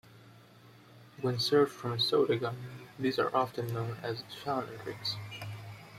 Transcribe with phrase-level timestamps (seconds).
[1.21, 2.57] When served from a soda gun,
[2.97, 5.15] these are often known as fountain drinks.